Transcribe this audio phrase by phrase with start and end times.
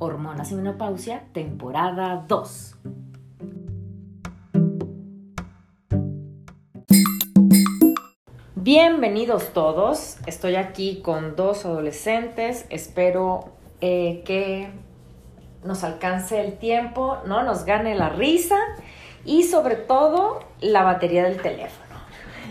[0.00, 2.76] Hormonas y Menopausia, temporada 2.
[8.54, 10.18] Bienvenidos todos.
[10.26, 12.66] Estoy aquí con dos adolescentes.
[12.70, 14.70] Espero eh, que
[15.64, 18.58] nos alcance el tiempo, no nos gane la risa
[19.24, 21.87] y sobre todo la batería del teléfono.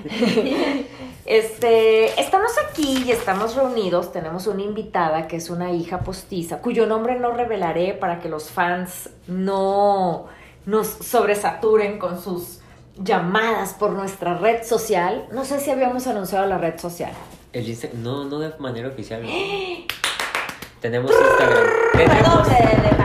[1.27, 4.13] Este, estamos aquí y estamos reunidos.
[4.13, 8.49] Tenemos una invitada que es una hija postiza, cuyo nombre no revelaré para que los
[8.49, 10.27] fans no
[10.65, 12.59] nos sobresaturen con sus
[12.97, 15.27] llamadas por nuestra red social.
[15.33, 17.11] No sé si habíamos anunciado la red social.
[17.51, 19.21] El Insta- no, no de manera oficial.
[19.21, 19.29] ¿no?
[20.79, 21.65] Tenemos Instagram.
[21.91, 22.97] Perdón, Tenemos, de, de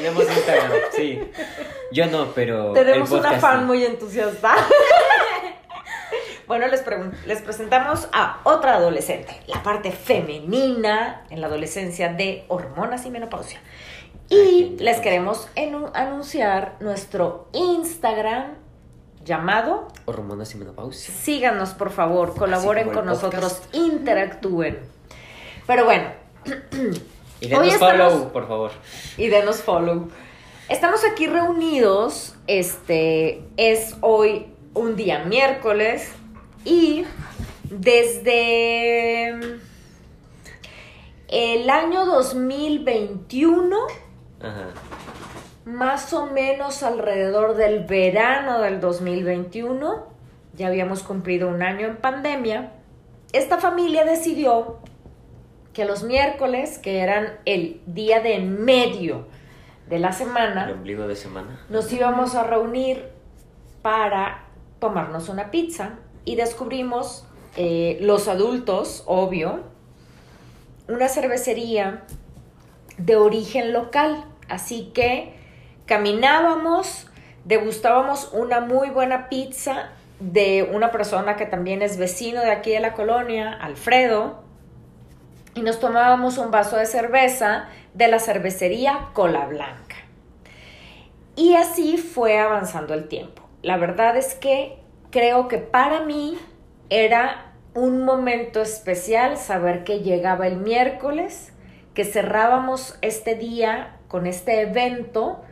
[0.00, 1.20] tenemos Instagram, sí.
[1.92, 2.72] Yo no, pero.
[2.72, 3.64] Tenemos una fan sí.
[3.66, 4.54] muy entusiasta.
[6.46, 6.84] bueno, les,
[7.26, 13.60] les presentamos a otra adolescente, la parte femenina en la adolescencia de hormonas y menopausia.
[14.28, 15.48] Y les queremos
[15.94, 18.54] anunciar nuestro Instagram
[19.24, 19.88] llamado.
[20.04, 21.12] Hormonas y menopausia.
[21.12, 23.74] Síganos, por favor, colaboren con nosotros, podcast.
[23.74, 24.78] interactúen.
[25.66, 26.10] Pero bueno,
[27.40, 28.70] Y Hoy denos estamos- follow, por favor.
[29.16, 30.08] y denos follow.
[30.70, 36.12] Estamos aquí reunidos, este es hoy un día miércoles
[36.64, 37.04] y
[37.64, 39.30] desde
[41.26, 43.76] el año 2021,
[44.40, 44.68] Ajá.
[45.64, 50.06] más o menos alrededor del verano del 2021,
[50.54, 52.74] ya habíamos cumplido un año en pandemia,
[53.32, 54.78] esta familia decidió
[55.72, 59.26] que los miércoles, que eran el día de medio
[59.90, 61.60] de la El semana, ombligo de semana.
[61.68, 63.10] nos íbamos a reunir
[63.82, 64.44] para
[64.78, 69.60] tomarnos una pizza y descubrimos eh, los adultos, obvio,
[70.88, 72.04] una cervecería
[72.98, 74.24] de origen local.
[74.48, 75.34] Así que
[75.86, 77.08] caminábamos,
[77.44, 79.90] degustábamos una muy buena pizza
[80.20, 84.42] de una persona que también es vecino de aquí de la colonia, Alfredo,
[85.54, 89.96] y nos tomábamos un vaso de cerveza de la cervecería Cola Blanca.
[91.36, 93.42] Y así fue avanzando el tiempo.
[93.62, 94.78] La verdad es que
[95.10, 96.38] creo que para mí
[96.88, 101.52] era un momento especial saber que llegaba el miércoles,
[101.94, 105.42] que cerrábamos este día con este evento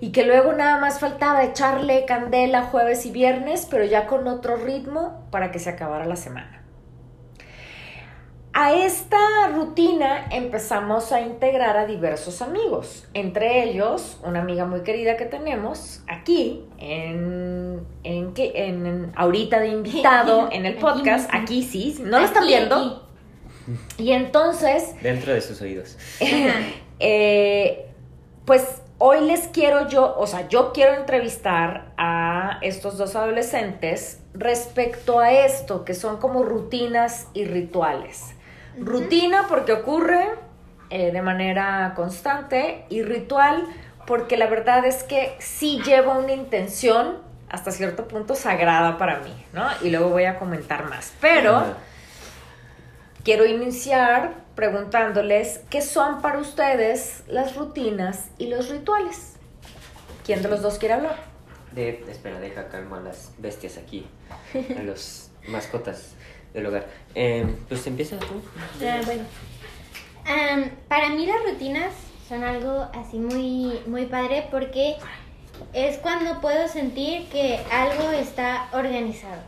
[0.00, 4.56] y que luego nada más faltaba echarle candela jueves y viernes, pero ya con otro
[4.56, 6.61] ritmo para que se acabara la semana.
[8.54, 9.16] A esta
[9.54, 16.02] rutina empezamos a integrar a diversos amigos, entre ellos una amiga muy querida que tenemos
[16.06, 22.18] aquí, en, en, que- en- en- ahorita de invitado en el podcast, aquí sí, no
[22.18, 23.08] lo están viendo.
[23.96, 25.96] Y entonces, Dentro de sus oídos.
[27.00, 27.86] eh,
[28.44, 35.20] pues hoy les quiero yo, o sea, yo quiero entrevistar a estos dos adolescentes respecto
[35.20, 38.34] a esto, que son como rutinas y rituales.
[38.78, 40.30] Rutina porque ocurre
[40.90, 43.66] eh, de manera constante y ritual
[44.06, 47.18] porque la verdad es que sí lleva una intención
[47.48, 49.66] hasta cierto punto sagrada para mí, ¿no?
[49.82, 51.12] Y luego voy a comentar más.
[51.20, 51.64] Pero...
[53.24, 59.34] Quiero iniciar preguntándoles qué son para ustedes las rutinas y los rituales.
[60.26, 61.16] ¿Quién de los dos quiere hablar?
[61.70, 64.08] De, espera, deja calmo a las bestias aquí,
[64.76, 66.14] a los mascotas
[66.52, 66.86] del hogar.
[67.14, 68.40] Eh, pues empieza tú.
[68.84, 69.22] Ah, bueno.
[70.24, 71.92] Am, para mí las rutinas
[72.28, 74.96] son algo así muy, muy padre porque
[75.72, 79.42] es cuando puedo sentir que algo está organizado.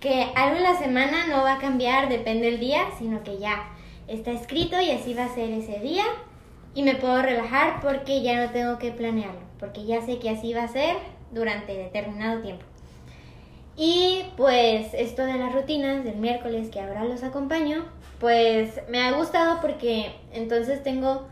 [0.00, 3.70] Que algo en la semana no va a cambiar, depende del día, sino que ya
[4.06, 6.04] está escrito y así va a ser ese día.
[6.74, 10.52] Y me puedo relajar porque ya no tengo que planearlo, porque ya sé que así
[10.52, 10.96] va a ser
[11.32, 12.64] durante determinado tiempo.
[13.80, 17.84] Y pues esto de las rutinas del miércoles que ahora los acompaño,
[18.18, 21.28] pues me ha gustado porque entonces tengo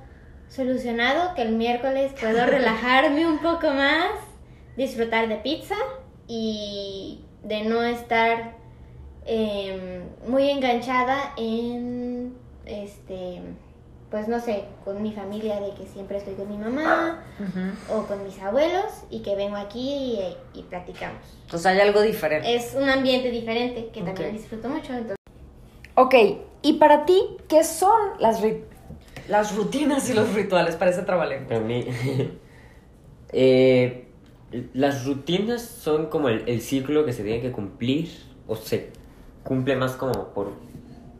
[0.48, 4.12] solucionado que el miércoles puedo relajarme un poco más,
[4.76, 5.74] disfrutar de pizza
[6.28, 8.54] y de no estar
[9.24, 12.32] em, muy enganchada en
[12.64, 13.40] este
[14.10, 17.24] pues no sé, con mi familia de que siempre estoy con mi mamá
[17.90, 20.18] o con mis abuelos y que vengo aquí
[20.54, 21.20] y, platicamos.
[21.42, 22.54] Entonces hay algo diferente.
[22.54, 24.92] Es un ambiente diferente que también disfruto mucho.
[24.92, 25.16] Entonces...
[25.96, 26.14] Ok,
[26.62, 28.40] y para ti, ¿qué son las,
[29.28, 31.32] las rutinas y los rituales para ese trabajo?
[31.48, 31.84] Para mí,
[33.32, 34.06] eh,
[34.72, 38.08] las rutinas son como el, el ciclo que se tiene que cumplir
[38.46, 38.90] o se
[39.42, 40.52] cumple más como por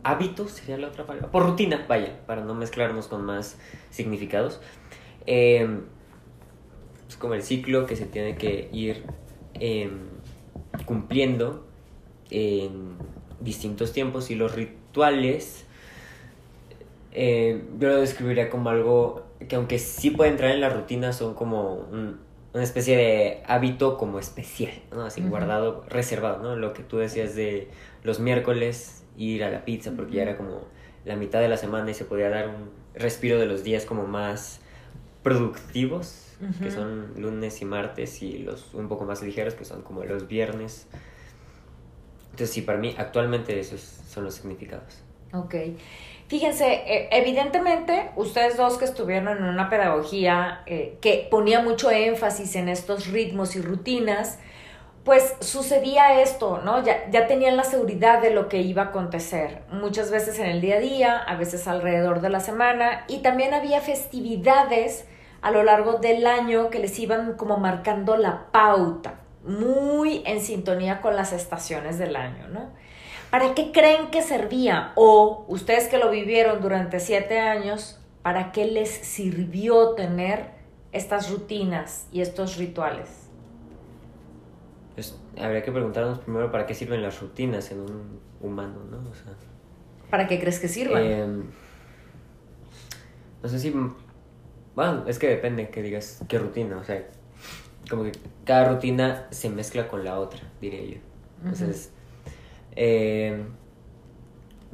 [0.07, 3.59] hábitos, sería la otra palabra, por rutina, vaya, para no mezclarnos con más
[3.91, 4.61] significados.
[5.27, 5.83] Em,
[7.09, 9.05] es como el ciclo que se tiene que ir
[9.55, 9.99] em,
[10.85, 11.67] cumpliendo
[12.31, 12.97] en
[13.41, 15.65] distintos tiempos y los rituales
[17.13, 21.35] em, yo lo describiría como algo que aunque sí puede entrar en la rutina son
[21.35, 21.87] como
[22.57, 25.03] una especie de hábito como especial, ¿no?
[25.03, 26.57] Así guardado, reservado, ¿no?
[26.57, 27.69] Lo que tú decías de
[28.03, 30.65] los miércoles ir a la pizza porque ya era como
[31.05, 34.07] la mitad de la semana y se podía dar un respiro de los días como
[34.07, 34.61] más
[35.23, 36.23] productivos,
[36.63, 40.29] que son lunes y martes, y los un poco más ligeros, que son como los
[40.29, 40.87] viernes.
[42.27, 45.03] Entonces sí, para mí actualmente esos son los significados.
[45.33, 45.55] Ok.
[46.29, 52.57] Fíjense, e, evidentemente ustedes dos que estuvieron en una pedagogía eh, que ponía mucho énfasis
[52.57, 54.39] en estos ritmos y rutinas,
[55.07, 56.83] pues sucedía esto, ¿no?
[56.85, 60.61] Ya, ya tenían la seguridad de lo que iba a acontecer, muchas veces en el
[60.61, 65.07] día a día, a veces alrededor de la semana, y también había festividades
[65.43, 71.01] a lo largo del año que les iban como marcando la pauta, muy en sintonía
[71.01, 72.71] con las estaciones del año, ¿no?
[73.31, 74.91] ¿Para qué creen que servía?
[74.97, 80.51] O ustedes que lo vivieron durante siete años, ¿para qué les sirvió tener
[80.91, 83.26] estas rutinas y estos rituales?
[84.97, 88.99] Pues habría que preguntarnos primero para qué sirven las rutinas en un humano, ¿no?
[88.99, 89.35] O sea,
[90.11, 91.05] ¿Para qué crees que sirvan?
[91.05, 91.43] Em,
[93.43, 93.75] no sé si...
[94.75, 97.07] Bueno, es que depende que digas qué rutina, o sea,
[97.91, 98.13] como que
[98.45, 101.01] cada rutina se mezcla con la otra, diría yo.
[101.43, 101.91] Entonces,
[102.75, 103.45] em,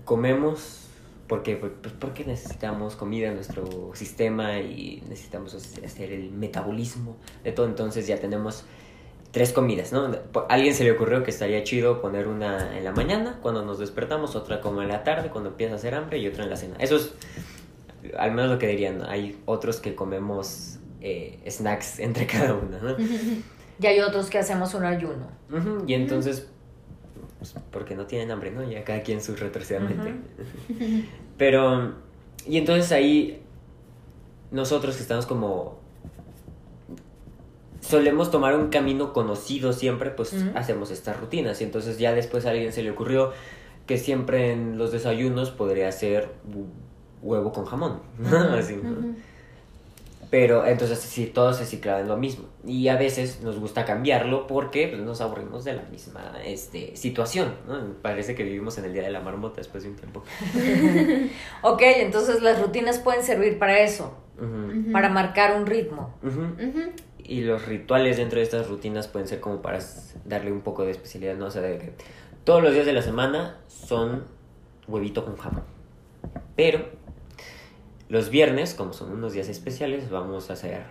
[0.05, 0.87] comemos
[1.27, 7.67] porque, pues, porque necesitamos comida en nuestro sistema y necesitamos hacer el metabolismo de todo,
[7.67, 8.65] entonces ya tenemos
[9.33, 10.05] tres comidas, ¿no?
[10.05, 13.79] A alguien se le ocurrió que estaría chido poner una en la mañana, cuando nos
[13.79, 16.57] despertamos, otra como en la tarde, cuando empieza a hacer hambre, y otra en la
[16.57, 16.77] cena.
[16.79, 17.15] Eso es
[18.17, 19.03] al menos lo que dirían.
[19.09, 22.97] Hay otros que comemos eh, snacks entre cada una, ¿no?
[23.81, 25.27] Y hay otros que hacemos un ayuno.
[25.89, 26.47] Y entonces,
[27.39, 28.63] pues, porque no tienen hambre, ¿no?
[28.63, 30.15] Ya cada quien su retrocidamente.
[31.39, 31.95] Pero,
[32.47, 33.43] y entonces ahí,
[34.53, 35.82] nosotros que estamos como
[37.83, 41.61] solemos tomar un camino conocido siempre, pues hacemos estas rutinas.
[41.61, 43.33] Y entonces ya después a alguien se le ocurrió
[43.87, 46.31] que siempre en los desayunos podría ser
[47.21, 48.01] huevo con jamón.
[48.57, 48.81] Así,
[50.31, 52.45] Pero entonces sí, todo se ciclaba en lo mismo.
[52.65, 57.53] Y a veces nos gusta cambiarlo porque pues, nos aburrimos de la misma este, situación.
[58.01, 60.23] Parece que vivimos en el Día de la Marmota después de un tiempo.
[61.63, 64.17] ok, entonces las rutinas pueden servir para eso,
[64.93, 66.15] para marcar un ritmo
[67.25, 69.79] y los rituales dentro de estas rutinas pueden ser como para
[70.25, 71.47] darle un poco de especialidad, ¿no?
[71.47, 71.93] O sea, de que
[72.45, 74.25] todos los días de la semana son
[74.89, 75.65] huevito con jamón.
[76.57, 76.87] Pero
[78.09, 80.85] los viernes, como son unos días especiales, vamos a hacer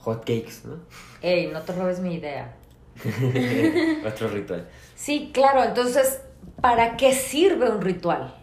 [0.00, 0.76] hot cakes, ¿no?
[1.22, 2.54] Ey, no te robes mi idea.
[4.06, 4.68] Otro ritual.
[4.94, 6.20] Sí, claro, entonces,
[6.60, 8.34] ¿para qué sirve un ritual?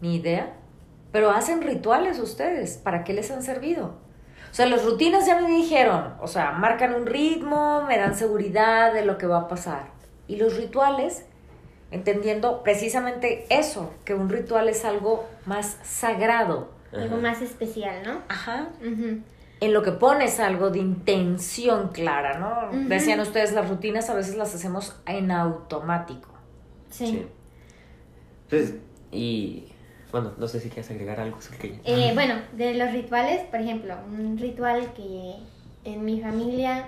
[0.00, 0.56] Ni idea.
[1.12, 3.96] Pero hacen rituales ustedes, ¿para qué les han servido?
[4.50, 8.92] O sea, las rutinas ya me dijeron, o sea, marcan un ritmo, me dan seguridad
[8.92, 9.90] de lo que va a pasar.
[10.26, 11.24] Y los rituales,
[11.90, 16.70] entendiendo precisamente eso, que un ritual es algo más sagrado.
[16.92, 18.22] Algo más especial, ¿no?
[18.28, 18.68] Ajá.
[18.80, 22.76] En lo que pones algo de intención clara, ¿no?
[22.88, 26.30] Decían ustedes, las rutinas a veces las hacemos en automático.
[26.90, 27.06] Sí.
[27.06, 27.26] sí.
[28.48, 28.80] Entonces,
[29.12, 29.69] y
[30.10, 31.38] bueno, no sé si quieres agregar algo,
[31.84, 35.34] eh, bueno, de los rituales, por ejemplo, un ritual que
[35.84, 36.86] en mi familia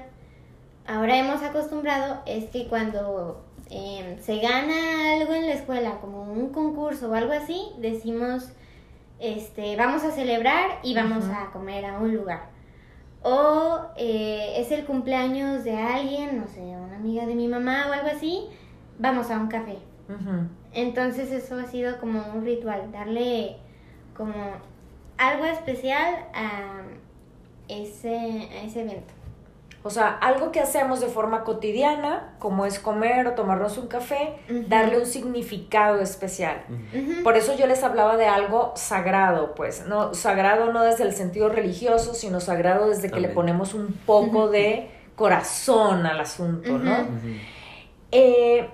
[0.87, 6.51] ahora hemos acostumbrado es que cuando em, se gana algo en la escuela, como un
[6.51, 8.53] concurso o algo así, decimos,
[9.19, 12.51] este, vamos a celebrar y vamos a comer a un lugar.
[13.23, 17.93] O eh, es el cumpleaños de alguien, no sé, una amiga de mi mamá o
[17.93, 18.49] algo así,
[18.99, 19.79] vamos a un café.
[20.75, 23.57] Entonces eso ha sido como un ritual, darle
[24.17, 24.35] como
[25.19, 26.83] algo especial a
[27.69, 29.13] ese, ese evento.
[29.85, 34.35] O sea, algo que hacemos de forma cotidiana, como es comer o tomarnos un café,
[34.69, 36.63] darle un significado especial.
[37.25, 41.49] Por eso yo les hablaba de algo sagrado, pues, no sagrado no desde el sentido
[41.49, 47.09] religioso, sino sagrado desde que le ponemos un poco de corazón al asunto, ¿no?
[48.13, 48.69] Eh,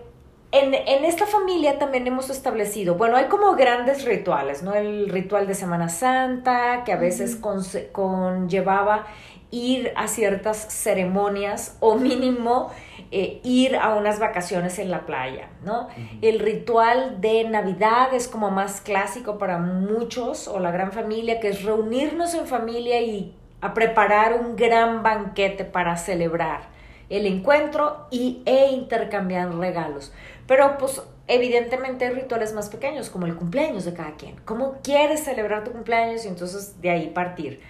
[0.50, 4.74] en, en esta familia también hemos establecido, bueno, hay como grandes rituales, ¿no?
[4.74, 9.06] El ritual de Semana Santa, que a veces conse- conllevaba
[9.50, 12.70] ir a ciertas ceremonias o mínimo
[13.10, 15.88] eh, ir a unas vacaciones en la playa, ¿no?
[16.22, 21.48] El ritual de Navidad es como más clásico para muchos o la gran familia, que
[21.48, 26.76] es reunirnos en familia y a preparar un gran banquete para celebrar
[27.08, 30.12] el encuentro y, e intercambiar regalos.
[30.48, 34.36] Pero pues evidentemente hay rituales más pequeños, como el cumpleaños de cada quien.
[34.46, 36.24] ¿Cómo quieres celebrar tu cumpleaños?
[36.24, 37.60] Y entonces de ahí partir.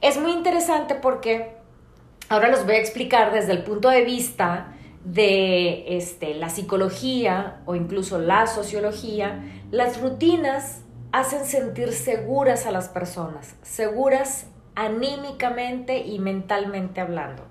[0.00, 1.52] Es muy interesante porque
[2.28, 7.76] ahora los voy a explicar desde el punto de vista de este, la psicología o
[7.76, 9.40] incluso la sociología.
[9.70, 10.80] Las rutinas
[11.12, 17.44] hacen sentir seguras a las personas, seguras anímicamente y mentalmente hablando.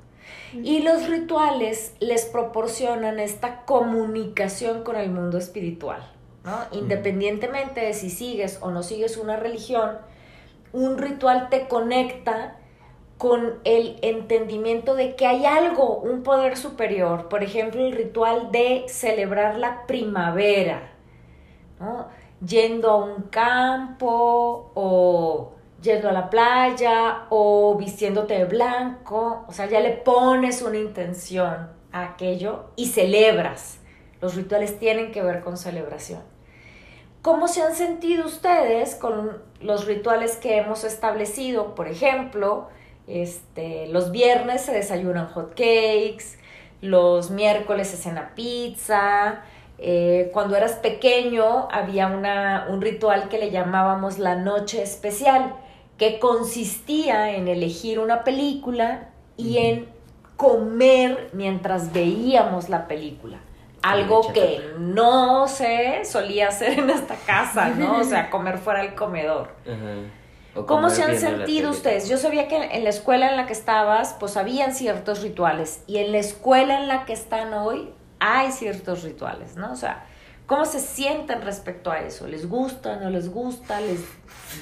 [0.53, 6.09] Y los rituales les proporcionan esta comunicación con el mundo espiritual,
[6.43, 6.57] ¿no?
[6.71, 9.97] Independientemente de si sigues o no sigues una religión,
[10.73, 12.57] un ritual te conecta
[13.17, 17.29] con el entendimiento de que hay algo, un poder superior.
[17.29, 20.91] Por ejemplo, el ritual de celebrar la primavera,
[21.79, 22.07] ¿no?
[22.45, 29.67] Yendo a un campo o yendo a la playa o vistiéndote de blanco, o sea,
[29.67, 33.79] ya le pones una intención a aquello y celebras.
[34.22, 36.22] Los rituales tienen que ver con celebración.
[37.22, 41.75] ¿Cómo se han sentido ustedes con los rituales que hemos establecido?
[41.75, 42.69] Por ejemplo,
[43.05, 46.38] este, los viernes se desayunan hot cakes,
[46.81, 49.43] los miércoles se cena pizza,
[49.79, 55.53] eh, cuando eras pequeño había una, un ritual que le llamábamos la noche especial,
[55.98, 59.89] que consistía en elegir una película y en
[60.36, 63.39] comer mientras veíamos la película.
[63.84, 68.00] Algo que no se solía hacer en esta casa, ¿no?
[68.00, 69.50] O sea, comer fuera del comedor.
[69.65, 70.12] Ajá.
[70.65, 72.10] ¿Cómo se han sentido ustedes?
[72.10, 75.84] Yo sabía que en la escuela en la que estabas, pues habían ciertos rituales.
[75.88, 79.71] Y en la escuela en la que están hoy, hay ciertos rituales, ¿no?
[79.71, 80.05] O sea,
[80.45, 82.27] ¿cómo se sienten respecto a eso?
[82.27, 83.79] ¿Les gusta, no les gusta?
[83.81, 84.01] ¿Les,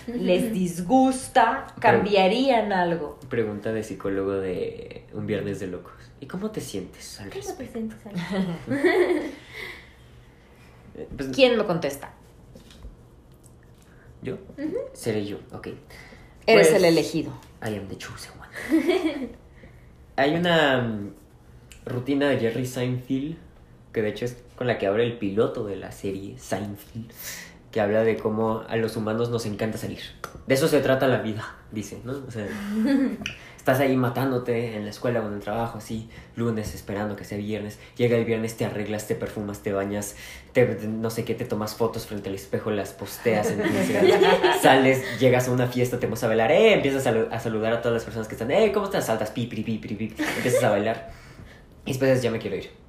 [0.07, 1.67] les disgusta?
[1.79, 3.19] ¿Cambiarían algo?
[3.29, 5.93] Pregunta de psicólogo de un viernes de locos.
[6.19, 7.97] ¿Y cómo te sientes al ¿Cómo te sientes,
[11.17, 12.13] pues, ¿Quién lo contesta?
[14.21, 14.37] ¿Yo?
[14.93, 15.67] Seré yo, ok.
[16.47, 17.31] Eres Pues, el elegido.
[17.63, 19.29] I am the chosen one.
[20.15, 21.13] Hay una mm,
[21.85, 23.37] rutina de Jerry Seinfeld,
[23.95, 27.11] que de hecho es con la que abre el piloto de la serie Seinfeld,
[27.71, 29.99] que habla de cómo a los humanos nos encanta salir.
[30.47, 32.11] De eso se trata la vida, dice, ¿no?
[32.27, 32.45] O sea,
[33.57, 37.37] estás ahí matándote en la escuela o en el trabajo, así, lunes esperando que sea
[37.37, 37.79] viernes.
[37.95, 40.17] Llega el viernes, te arreglas, te perfumas, te bañas,
[40.51, 44.21] te, no sé qué, te tomas fotos frente al espejo, las posteas en Instagram.
[44.61, 47.81] Sales, llegas a una fiesta, te pones a bailar, eh, empiezas a, a saludar a
[47.81, 49.05] todas las personas que están, eh, ¿cómo estás?
[49.05, 51.11] Saltas, pi, pi, pi, pi, pi, empiezas a bailar.
[51.85, 52.84] Y después ya me quiero ir.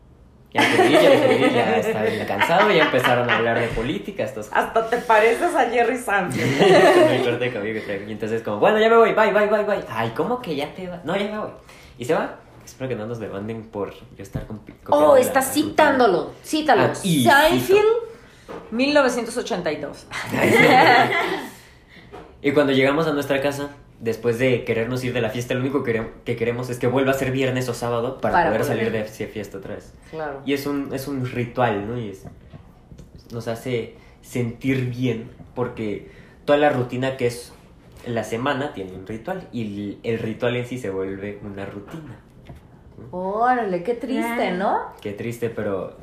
[0.56, 3.68] Ya quiero ir, ya quiero ir, ya estaba bien cansado, ya empezaron a hablar de
[3.68, 4.64] política, estas cosas.
[4.64, 6.94] Hasta te pareces a Jerry Seinfeld.
[6.94, 8.08] Con el corte de cabello que traigo.
[8.08, 9.84] Y entonces como, bueno, ya me voy, bye, bye, bye, bye.
[9.88, 11.00] Ay, ¿cómo que ya te va?
[11.04, 11.50] No, ya me voy.
[11.98, 12.36] Y se va.
[12.64, 16.32] Espero que no nos demanden por yo estar con Oh, estás citándolo.
[16.44, 16.82] Cítalo.
[16.82, 17.86] Ah, y Seinfeld,
[18.70, 20.06] 1982.
[22.42, 25.82] Y cuando llegamos a nuestra casa, después de querernos ir de la fiesta, lo único
[25.82, 28.60] que quere- que queremos es que vuelva a ser viernes o sábado para, Para poder
[28.62, 29.92] poder- salir de fiesta otra vez.
[30.10, 30.42] Claro.
[30.44, 31.98] Y es un, es un ritual, ¿no?
[31.98, 32.24] Y es-
[33.32, 36.10] nos hace sentir bien porque
[36.44, 37.52] toda la rutina que es
[38.06, 42.20] la semana tiene un ritual y el, el ritual en sí se vuelve una rutina.
[43.10, 44.54] Órale, qué triste, Ah.
[44.54, 44.78] ¿no?
[45.00, 45.96] Qué triste, pero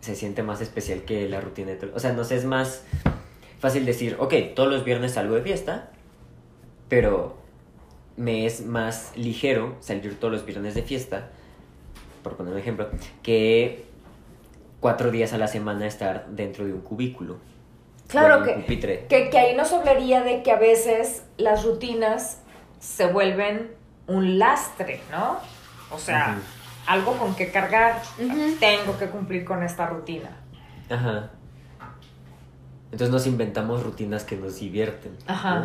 [0.00, 1.90] se siente más especial que la rutina de todo.
[1.94, 2.84] O sea, nos es más
[3.60, 5.90] fácil decir, ok, todos los viernes salgo de fiesta,
[6.92, 7.38] pero
[8.18, 11.30] me es más ligero salir todos los viernes de fiesta,
[12.22, 12.90] por poner un ejemplo,
[13.22, 13.86] que
[14.78, 17.38] cuatro días a la semana estar dentro de un cubículo.
[18.08, 19.06] Claro un que, pupitre.
[19.08, 22.42] que, que ahí nos hablaría de que a veces las rutinas
[22.78, 23.70] se vuelven
[24.06, 25.38] un lastre, ¿no?
[25.90, 26.36] O sea,
[26.86, 28.02] algo con que cargar.
[28.60, 30.28] Tengo que cumplir con esta rutina.
[30.90, 31.30] Ajá.
[32.92, 35.16] Entonces nos inventamos rutinas que nos divierten.
[35.26, 35.64] Ajá.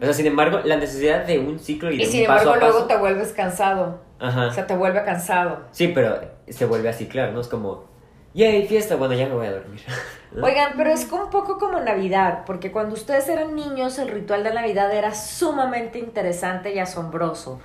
[0.00, 2.42] O sea, sin embargo, la necesidad de un ciclo y de Y sin un paso
[2.42, 2.72] embargo a paso.
[2.72, 4.00] luego te vuelves cansado.
[4.18, 4.48] Ajá.
[4.48, 5.60] O sea, te vuelve cansado.
[5.72, 7.40] Sí, pero se vuelve así, claro, ¿no?
[7.40, 7.84] Es como,
[8.34, 9.80] yay, fiesta, bueno, ya me voy a dormir.
[10.32, 10.44] ¿No?
[10.44, 14.44] Oigan, pero es como un poco como Navidad, porque cuando ustedes eran niños el ritual
[14.44, 17.58] de Navidad era sumamente interesante y asombroso.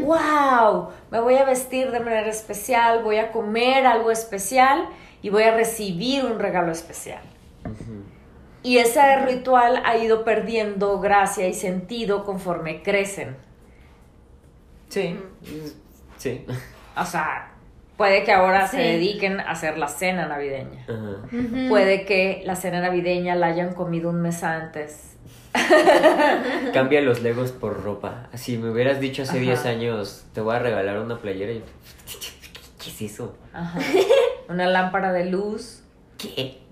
[0.00, 0.88] ¡Wow!
[1.10, 4.86] Me voy a vestir de manera especial, voy a comer algo especial
[5.20, 7.20] y voy a recibir un regalo especial.
[7.64, 7.93] Ujú.
[8.64, 13.36] Y ese ritual ha ido perdiendo gracia y sentido conforme crecen.
[14.88, 15.20] Sí.
[16.16, 16.46] Sí.
[16.96, 17.52] O sea,
[17.98, 20.86] puede que ahora se dediquen a hacer la cena navideña.
[21.68, 25.18] Puede que la cena navideña la hayan comido un mes antes.
[26.72, 28.28] Cambia los legos por ropa.
[28.32, 29.40] Así me hubieras dicho hace Ajá.
[29.40, 31.62] 10 años, te voy a regalar una playera y...
[32.82, 33.36] ¿Qué es eso?
[33.52, 33.78] Ajá.
[34.48, 35.82] Una lámpara de luz.
[36.16, 36.63] ¿Qué?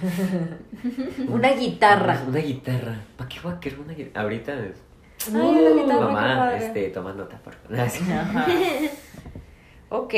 [1.28, 2.22] Una guitarra.
[2.26, 2.96] Una guitarra.
[3.16, 4.22] ¿Para qué voy a querer una guitarra?
[4.22, 7.88] Ahorita, Ay, una guitarra, qué mamá, este, toma nota, por favor.
[9.88, 10.14] Ok.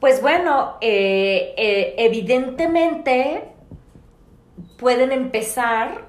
[0.00, 3.44] Pues bueno, eh, eh, evidentemente
[4.78, 6.06] pueden empezar,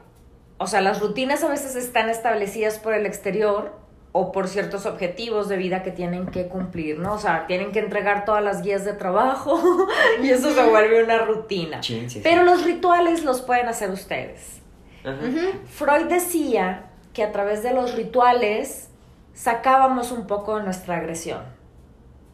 [0.58, 3.81] o sea, las rutinas a veces están establecidas por el exterior
[4.14, 7.14] o por ciertos objetivos de vida que tienen que cumplir, ¿no?
[7.14, 9.88] O sea, tienen que entregar todas las guías de trabajo
[10.24, 11.80] y eso se vuelve una rutina.
[11.80, 12.22] Chin, sí, sí.
[12.24, 14.62] Pero los rituales los pueden hacer ustedes.
[15.04, 15.20] Ajá.
[15.66, 18.90] Freud decía que a través de los rituales
[19.34, 21.44] sacábamos un poco de nuestra agresión.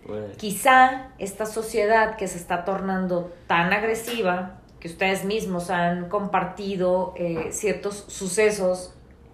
[0.05, 0.27] Bueno.
[0.37, 7.49] Quizá esta sociedad que se está tornando tan agresiva, que ustedes mismos han compartido eh,
[7.51, 8.93] ciertos sucesos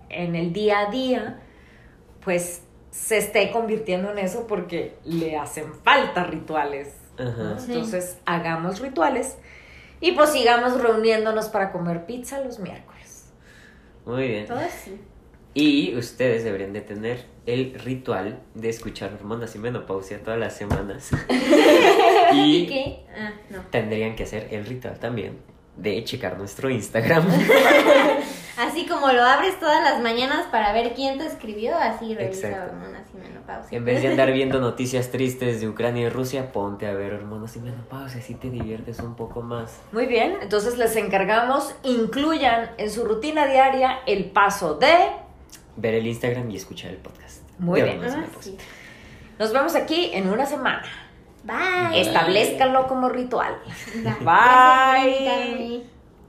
[0.09, 1.41] en el día a día,
[2.23, 6.93] pues se esté convirtiendo en eso porque le hacen falta rituales.
[7.17, 7.59] Ajá.
[7.59, 7.71] Sí.
[7.73, 9.37] Entonces hagamos rituales
[9.99, 13.31] y pues sigamos reuniéndonos para comer pizza los miércoles.
[14.05, 14.45] Muy bien.
[14.45, 14.99] Todo sí.
[15.55, 21.11] Y ustedes deberían de tener el ritual de escuchar hormonas y menopausia todas las semanas.
[22.33, 23.05] y ¿Qué?
[23.15, 23.61] Ah, no.
[23.69, 25.37] tendrían que hacer el ritual también
[25.77, 27.25] de checar nuestro Instagram.
[28.57, 32.71] Así como lo abres todas las mañanas para ver quién te escribió, así revisa Exacto.
[32.75, 33.77] hormonas y menopausia.
[33.77, 37.55] En vez de andar viendo noticias tristes de Ucrania y Rusia, ponte a ver hormonas
[37.55, 39.79] y menopausia, así te diviertes un poco más.
[39.91, 44.93] Muy bien, entonces les encargamos, incluyan en su rutina diaria el paso de...
[45.75, 47.41] Ver el Instagram y escuchar el podcast.
[47.57, 48.03] Muy de bien.
[48.03, 48.57] Ah, sí.
[49.39, 50.85] Nos vemos aquí en una semana.
[51.43, 52.01] Bye.
[52.01, 53.57] Establezcanlo como ritual.
[54.21, 55.09] Bye.
[55.09, 55.93] invitarme.